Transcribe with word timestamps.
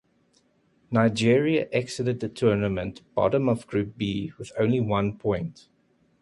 Nigeria 0.89 1.67
exited 1.71 2.21
the 2.21 2.27
tournament 2.27 3.03
bottom 3.13 3.47
of 3.47 3.67
Group 3.67 3.97
B 3.97 4.33
with 4.39 4.51
only 4.57 4.79
one 4.79 5.15
point. 5.15 5.67